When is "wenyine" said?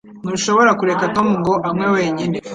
1.97-2.37